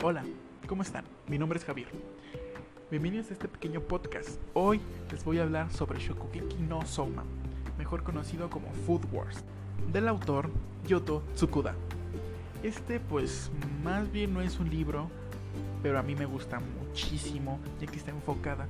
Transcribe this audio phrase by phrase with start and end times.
[0.00, 0.24] Hola,
[0.68, 1.04] ¿cómo están?
[1.26, 1.88] Mi nombre es Javier.
[2.88, 4.38] Bienvenidos a este pequeño podcast.
[4.54, 7.24] Hoy les voy a hablar sobre Shokugeki no Soma,
[7.76, 9.42] mejor conocido como Food Wars,
[9.90, 10.50] del autor
[10.86, 11.74] Yoto Tsukuda.
[12.62, 13.50] Este pues
[13.82, 15.10] más bien no es un libro,
[15.82, 18.68] pero a mí me gusta muchísimo ya que está enfocada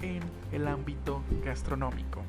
[0.00, 0.20] en
[0.52, 2.22] el ámbito gastronómico.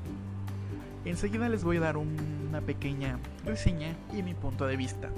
[1.05, 5.11] Enseguida les voy a dar una pequeña reseña y mi punto de vista.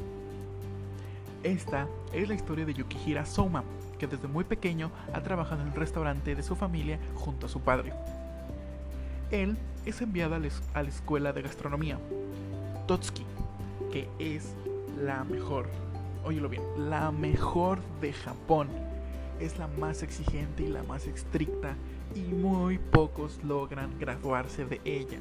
[1.46, 3.64] Esta es la historia de Yukihira Soma,
[4.00, 7.62] que desde muy pequeño ha trabajado en el restaurante de su familia junto a su
[7.62, 7.94] padre.
[9.30, 12.00] Él es enviado a la escuela de gastronomía,
[12.88, 13.28] Totsuki,
[13.92, 14.56] que es
[15.00, 15.70] la mejor,
[16.24, 18.68] óyelo bien, la mejor de Japón.
[19.40, 21.76] Es la más exigente y la más estricta
[22.16, 25.20] y muy pocos logran graduarse de ella.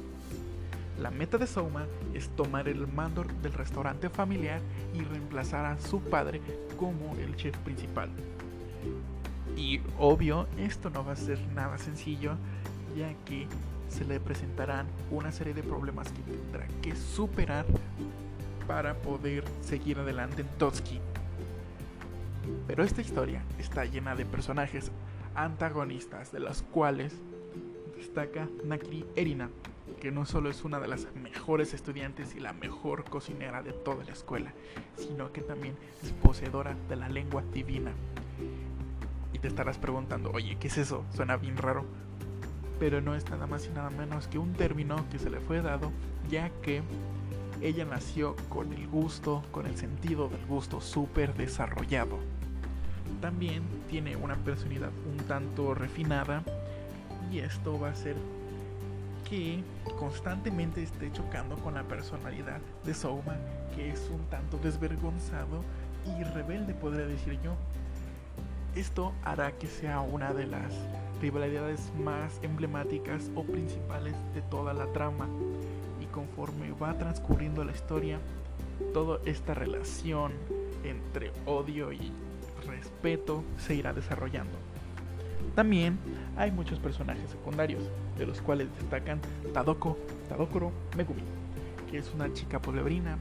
[0.99, 4.61] La meta de Souma es tomar el mando del restaurante familiar
[4.93, 6.41] y reemplazar a su padre
[6.77, 8.09] como el chef principal.
[9.57, 12.35] Y obvio, esto no va a ser nada sencillo,
[12.97, 13.47] ya que
[13.89, 17.65] se le presentarán una serie de problemas que tendrá que superar
[18.67, 20.99] para poder seguir adelante en Totsuki.
[22.67, 24.91] Pero esta historia está llena de personajes
[25.35, 27.13] antagonistas, de los cuales
[27.97, 29.49] destaca Nakiri Erina,
[29.99, 34.03] que no solo es una de las mejores estudiantes y la mejor cocinera de toda
[34.03, 34.53] la escuela,
[34.97, 37.91] sino que también es poseedora de la lengua divina.
[39.33, 41.05] Y te estarás preguntando, oye, ¿qué es eso?
[41.13, 41.85] Suena bien raro.
[42.79, 45.61] Pero no es nada más y nada menos que un término que se le fue
[45.61, 45.91] dado,
[46.29, 46.81] ya que
[47.61, 52.19] ella nació con el gusto, con el sentido del gusto súper desarrollado.
[53.21, 56.43] También tiene una personalidad un tanto refinada
[57.31, 58.15] y esto va a ser
[59.29, 59.63] que
[59.99, 63.35] constantemente esté chocando con la personalidad de Souma,
[63.75, 65.63] que es un tanto desvergonzado
[66.05, 67.55] y rebelde, podría decir yo.
[68.75, 70.73] Esto hará que sea una de las
[71.21, 75.27] rivalidades más emblemáticas o principales de toda la trama.
[76.01, 78.19] Y conforme va transcurriendo la historia,
[78.93, 80.33] toda esta relación
[80.83, 82.11] entre odio y
[82.67, 84.57] respeto se irá desarrollando.
[85.55, 85.97] También
[86.35, 87.83] hay muchos personajes secundarios,
[88.17, 89.21] de los cuales destacan
[89.53, 91.23] Tadoko, Tadokoro Megumi,
[91.89, 93.17] que es una chica pueblerina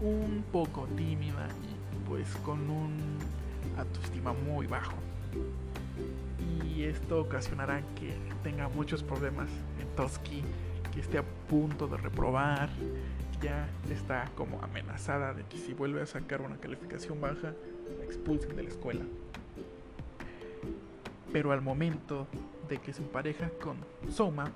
[0.00, 3.18] un poco tímida y pues con un
[3.78, 4.96] autoestima muy bajo.
[6.66, 9.48] Y esto ocasionará que tenga muchos problemas
[9.80, 10.42] en Toski,
[10.92, 12.68] que esté a punto de reprobar,
[13.40, 17.54] ya está como amenazada de que si vuelve a sacar una calificación baja,
[17.98, 19.02] la expulsen de la escuela
[21.32, 22.26] pero al momento
[22.68, 23.76] de que se empareja con
[24.10, 24.50] Soma,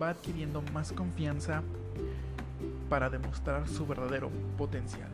[0.00, 1.62] va adquiriendo más confianza
[2.88, 5.08] para demostrar su verdadero potencial.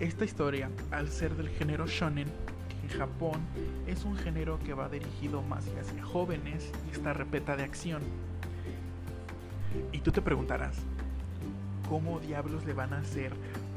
[0.00, 2.28] Esta historia, al ser del género shonen,
[2.82, 3.40] en Japón
[3.86, 8.02] es un género que va dirigido más hacia jóvenes y está repleta de acción.
[9.92, 10.76] Y tú te preguntarás,
[11.88, 13.32] ¿cómo diablos le van a hacer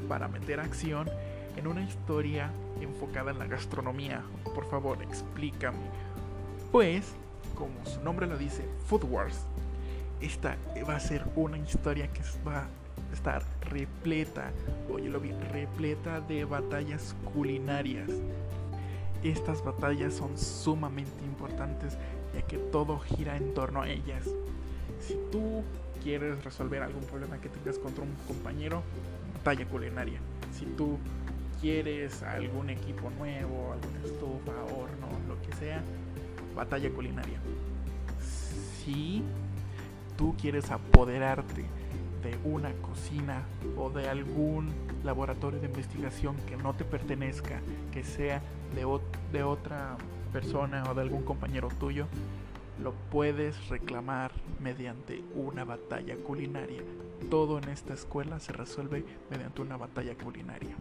[0.08, 1.08] para meter acción
[1.56, 2.50] en una historia
[2.80, 4.22] enfocada en la gastronomía?
[4.54, 5.78] Por favor, explícame
[6.72, 7.14] pues,
[7.54, 9.40] como su nombre lo dice, Food Wars,
[10.20, 10.56] esta
[10.88, 14.50] va a ser una historia que va a estar repleta,
[14.90, 18.10] oye lo vi, repleta de batallas culinarias.
[19.22, 21.96] Estas batallas son sumamente importantes
[22.34, 24.24] ya que todo gira en torno a ellas.
[25.00, 25.62] Si tú
[26.02, 28.82] quieres resolver algún problema que tengas contra un compañero,
[29.34, 30.20] batalla culinaria.
[30.52, 30.98] Si tú
[31.60, 35.82] quieres algún equipo nuevo, alguna estufa, horno, lo que sea,
[36.56, 37.38] batalla culinaria.
[38.82, 39.22] Si
[40.16, 41.64] tú quieres apoderarte
[42.22, 43.42] de una cocina
[43.76, 44.72] o de algún
[45.04, 47.60] laboratorio de investigación que no te pertenezca,
[47.92, 48.42] que sea
[48.74, 48.86] de,
[49.32, 49.96] de otra
[50.32, 52.06] persona o de algún compañero tuyo,
[52.82, 56.82] lo puedes reclamar mediante una batalla culinaria.
[57.30, 60.76] Todo en esta escuela se resuelve mediante una batalla culinaria.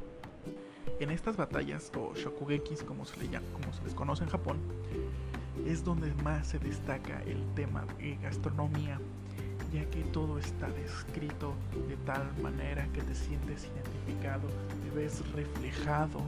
[0.99, 4.57] En estas batallas, o shokugekis como se, le como se les conoce en Japón,
[5.65, 8.99] es donde más se destaca el tema de gastronomía,
[9.73, 11.53] ya que todo está descrito
[11.89, 14.47] de tal manera que te sientes identificado,
[14.83, 16.19] te ves reflejado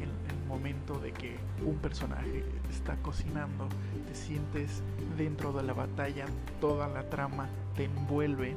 [0.00, 3.68] en el momento de que un personaje está cocinando,
[4.06, 4.82] te sientes
[5.18, 6.26] dentro de la batalla,
[6.60, 8.54] toda la trama te envuelve.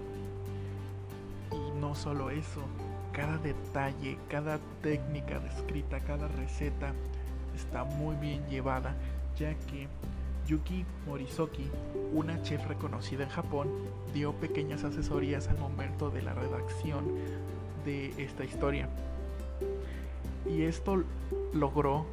[1.52, 2.62] Y no solo eso,
[3.14, 6.94] cada detalle, cada técnica descrita, cada receta
[7.56, 8.96] está muy bien llevada
[9.38, 9.88] ya que
[10.48, 11.70] Yuki Morisoki,
[12.14, 13.70] una chef reconocida en Japón,
[14.14, 17.06] dio pequeñas asesorías al momento de la redacción
[17.86, 18.90] de esta historia.
[20.50, 21.04] Y esto
[21.54, 22.06] logró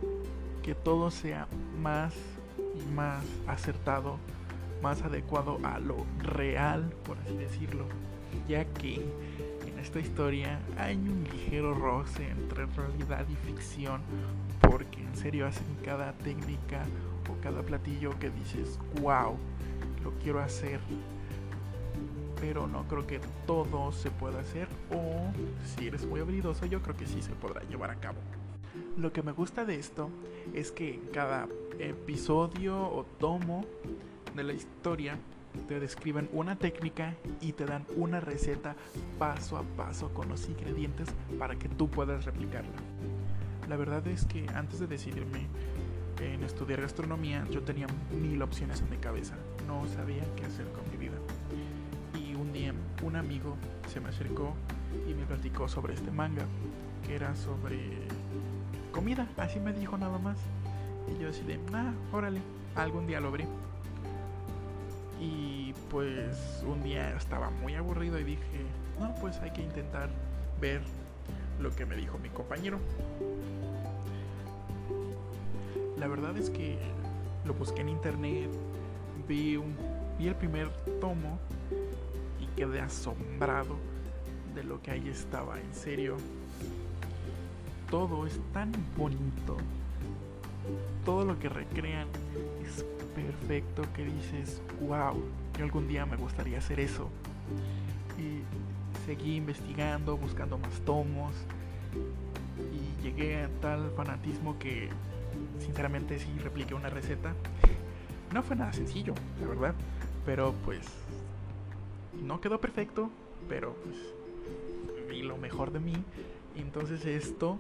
[0.63, 1.49] que todo sea
[1.81, 2.15] más
[2.57, 4.19] y más acertado,
[4.83, 7.87] más adecuado a lo real, por así decirlo,
[8.49, 9.05] ya que
[9.81, 14.03] esta historia hay un ligero roce entre realidad y ficción,
[14.61, 16.85] porque en serio hacen cada técnica
[17.31, 19.37] o cada platillo que dices, wow,
[20.05, 20.81] lo quiero hacer.
[22.41, 25.31] Pero no creo que todo se pueda hacer o
[25.65, 28.19] si eres muy habilidoso yo creo que sí se podrá llevar a cabo.
[28.97, 30.11] Lo que me gusta de esto
[30.55, 31.49] es que cada
[31.79, 33.65] episodio o tomo
[34.35, 35.19] de la historia
[35.69, 38.77] te describen una técnica y te dan una receta
[39.19, 41.09] paso a paso con los ingredientes
[41.39, 42.71] para que tú puedas replicarla.
[43.69, 45.47] La verdad es que antes de decidirme
[46.21, 47.87] en estudiar gastronomía yo tenía
[48.21, 49.35] mil opciones en mi cabeza,
[49.67, 51.17] no sabía qué hacer con mi vida.
[52.19, 53.57] Y un día un amigo
[53.89, 54.55] se me acercó
[55.09, 56.45] y me platicó sobre este manga,
[57.07, 57.79] que era sobre
[58.93, 60.39] comida, así me dijo nada más.
[61.09, 62.41] Y yo así de, ah, órale,
[62.77, 63.45] algún día lo abrí.
[65.21, 68.65] Y pues un día estaba muy aburrido y dije,
[68.99, 70.09] no, pues hay que intentar
[70.61, 70.81] ver
[71.61, 72.79] lo que me dijo mi compañero.
[75.99, 76.79] La verdad es que
[77.45, 78.49] lo busqué en internet,
[79.29, 79.77] vi, un,
[80.19, 80.71] vi el primer
[81.01, 81.39] tomo
[82.41, 83.77] y quedé asombrado
[84.55, 86.17] de lo que ahí estaba, en serio.
[87.91, 89.59] Todo es tan bonito.
[91.05, 92.09] Todo lo que recrean
[92.65, 92.85] es
[93.15, 95.23] perfecto que dices, wow,
[95.59, 97.09] yo algún día me gustaría hacer eso.
[98.19, 98.43] Y
[99.07, 101.33] seguí investigando, buscando más tomos
[102.73, 104.89] y llegué a tal fanatismo que
[105.59, 107.35] sinceramente sí repliqué una receta.
[108.33, 109.75] No fue nada sencillo, la verdad,
[110.25, 110.87] pero pues
[112.23, 113.11] no quedó perfecto,
[113.49, 113.97] pero pues
[115.09, 115.95] vi lo mejor de mí.
[116.55, 117.59] Entonces esto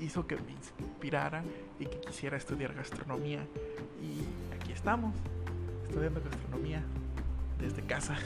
[0.00, 1.42] hizo que me inspirara
[1.78, 3.40] y que quisiera estudiar gastronomía.
[4.02, 5.14] Y aquí estamos,
[5.84, 6.82] estudiando gastronomía
[7.60, 8.16] desde casa,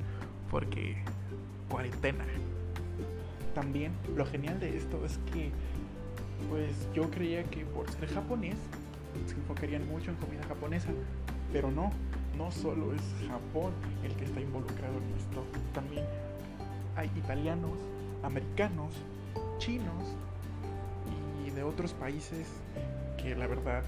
[0.50, 0.96] porque
[1.68, 2.24] cuarentena.
[3.54, 5.50] También lo genial de esto es que
[6.48, 8.56] pues yo creía que por ser japonés
[9.26, 10.88] se enfocarían mucho en comida japonesa,
[11.52, 11.90] pero no,
[12.38, 13.72] no solo es Japón
[14.04, 15.44] el que está involucrado en esto,
[15.74, 16.04] también
[16.96, 17.72] hay italianos,
[18.22, 18.94] americanos,
[19.58, 20.16] chinos
[21.60, 22.46] de otros países
[23.22, 23.82] que la verdad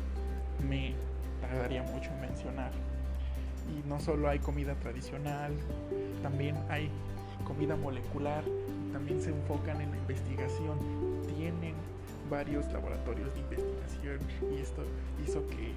[0.68, 0.92] me
[1.40, 2.70] tardaría mucho en mencionar.
[3.66, 5.54] Y no solo hay comida tradicional,
[6.22, 6.90] también hay
[7.46, 8.44] comida molecular,
[8.92, 10.78] también se enfocan en la investigación,
[11.34, 11.74] tienen
[12.28, 14.18] varios laboratorios de investigación
[14.54, 14.84] y esto
[15.26, 15.72] hizo que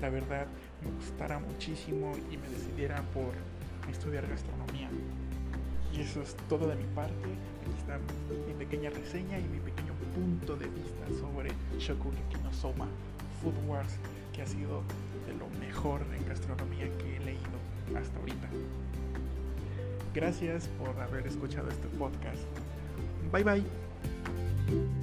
[0.00, 0.46] la verdad
[0.82, 3.34] me gustara muchísimo y me decidiera por
[3.90, 4.88] estudiar gastronomía.
[5.92, 7.12] Y eso es todo de mi parte.
[7.12, 7.98] Aquí está
[8.46, 9.85] mi pequeña reseña y mi pequeño
[10.16, 12.88] punto de vista sobre Shokugeki no Soma
[13.42, 13.98] Food Wars,
[14.32, 14.82] que ha sido
[15.26, 17.58] de lo mejor en gastronomía que he leído
[17.94, 18.48] hasta ahorita.
[20.14, 22.42] Gracias por haber escuchado este podcast.
[23.30, 24.95] Bye bye.